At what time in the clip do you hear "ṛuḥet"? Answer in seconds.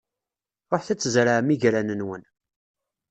0.71-0.89